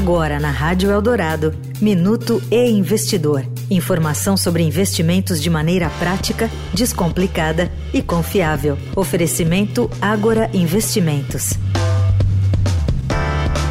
[0.00, 1.52] Agora na Rádio Eldorado,
[1.82, 3.44] Minuto e Investidor.
[3.68, 8.78] Informação sobre investimentos de maneira prática, descomplicada e confiável.
[8.94, 11.54] Oferecimento Agora Investimentos.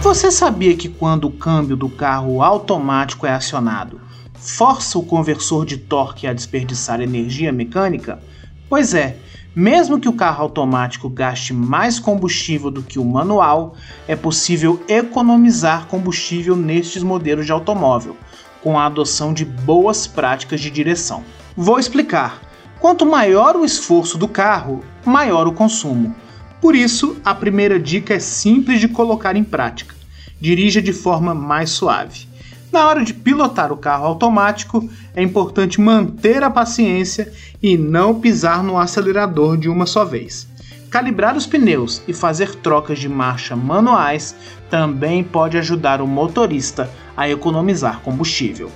[0.00, 4.00] Você sabia que quando o câmbio do carro automático é acionado,
[4.32, 8.20] força o conversor de torque a desperdiçar energia mecânica?
[8.68, 9.16] Pois é,
[9.54, 13.74] mesmo que o carro automático gaste mais combustível do que o manual,
[14.08, 18.16] é possível economizar combustível nestes modelos de automóvel,
[18.62, 21.22] com a adoção de boas práticas de direção.
[21.56, 22.40] Vou explicar.
[22.80, 26.14] Quanto maior o esforço do carro, maior o consumo.
[26.60, 29.94] Por isso, a primeira dica é simples de colocar em prática.
[30.40, 32.31] Dirija de forma mais suave.
[32.72, 37.30] Na hora de pilotar o carro automático, é importante manter a paciência
[37.62, 40.48] e não pisar no acelerador de uma só vez.
[40.90, 44.34] Calibrar os pneus e fazer trocas de marcha manuais
[44.70, 48.70] também pode ajudar o motorista a economizar combustível.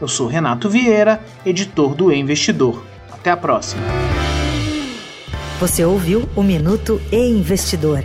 [0.00, 2.84] Eu sou Renato Vieira, editor do Investidor.
[3.10, 3.82] Até a próxima.
[5.58, 8.04] Você ouviu o Minuto e Investidor.